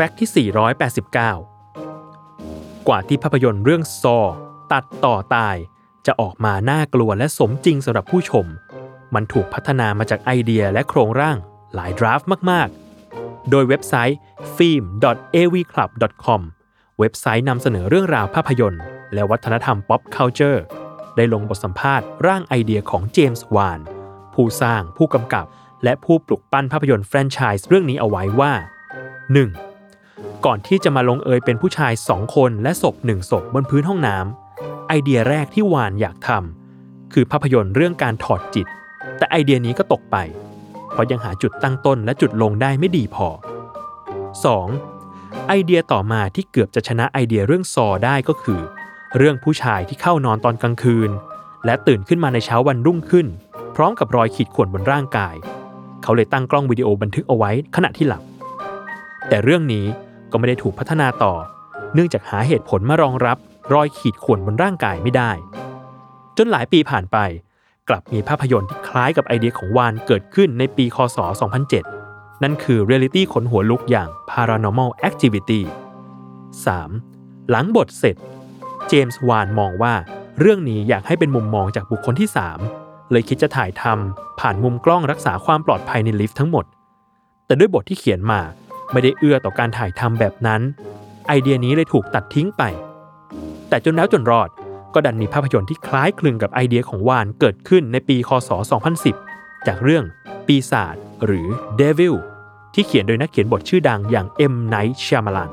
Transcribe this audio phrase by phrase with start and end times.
[0.00, 4.18] fact ที่ 489 กว่าที่ภาพยนตร์เรื่อง Saw
[4.72, 5.56] ตัดต่อตาย
[6.06, 8.46] จะออกมาน่ากลัวและสมจริงสำหรับผู้ชม
[9.14, 11.36] มันถูกพัฒนามาจากไอเดียและโครงร่าง
[11.74, 14.18] หลาย draft มากๆ โดยเว็บไซต์
[14.56, 16.40] film.avclub.com
[16.98, 18.82] เว็บไซต์นำเสนอเรื่องราวภาพยนตร์
[19.14, 20.60] และวัฒนธรรม pop culture
[21.16, 23.80] ได้ลงบทสัมภาษณ์ร่างไอเดียของเจมส์วาน
[24.34, 25.46] ผู้สร้างผู้กำกับ
[25.84, 29.67] และผู้ปลุกปั้นภาพยนตร์แฟรนไชส์เรื่องนี้เอาไว้ว่า 1.
[30.46, 38.66] ก่อนที่จะมาลงเอยเป็นผู้ชายสองคนและศพหนึ่งศพบนพื้นห้องน้ำไอเดียแรกที่วานอยากทำคือภาพยนตร์เรื่องการถอดจิต
[39.18, 40.16] แต่ไอเดียนี้ก็ตกไป
[40.92, 43.28] เพราะยังหาจุดตั้งต้นและจุดลงได้ไม่ดีพอ
[44.78, 45.48] 2.
[45.48, 48.60] ไอเดียต่อมาที่เกือบจะชนะไอเดียเรื่องซอได้ก็คือ
[49.16, 51.10] เรื่องผู้ชายที่เข้านอนตอนกลางคืน
[51.64, 53.26] และตื่นขึ้นมาในเช้าวันรุ่งขึ้น
[53.76, 55.34] พร้อมกับรอยขีดข่วนบนร่างกาย
[56.02, 58.22] เขาเลยตั้งกล้องวิดีโอบันทึกเอาไว้ขณะที่หลับ
[59.28, 59.86] แต่เรื่องนี้
[60.30, 61.34] ก็ไม่ได้ถูกพัฒนาต่อ
[61.94, 63.36] เนื่องจากหาเหตุผลมารองรับ
[63.72, 65.30] รอยขีดข่วนบนร่างกายไม่ได้
[66.36, 67.18] จนหลายปีผ่านไป
[67.88, 71.18] กลับมีภาพยนตร์ที่คล้ายกับไอเดียของวานเกิดขึ้นในปี คศ
[71.80, 75.60] 2007 นั่นคือเรียลิตี้ขนหัวลุกอย่าง Paranormal Activity
[76.54, 77.50] 3.
[77.50, 78.16] หลังบทเสร็จ
[78.88, 79.94] เจมส์วานมองว่า
[80.40, 82.28] เรื่องนี้อยากให้เป็นมุมมองจากบุคคลที่
[82.70, 86.64] 3 เลยคิดจะถ่ายทำผ่านมุมกล้องรักษาความปลอดภัยในลิฟต์ทั้งหมด
[87.46, 88.40] แต่ด้วยบทที่เขียนมา
[88.92, 90.60] ไม่ได้เอื้อต่อการถ่ายทำแบบนั้น
[91.26, 92.62] ไอเดียนี้เลยถูกตัดทิ้งไป
[93.68, 94.48] แต่จนแล้วจนรอด
[94.94, 98.50] ก็ดันมีภาพยนตร์ที่คล้ายคลึงกับไอเดียของวานเกิดขึ้นในปีคศ
[99.08, 100.04] 2010 จากเรื่อง
[100.46, 101.46] ปีศาจหรือ
[101.80, 102.14] Devil
[102.74, 104.54] ที่เขียนโดยนักเขียนบทชื่อดังอย่าง M.
[104.72, 105.50] Night Shyamalan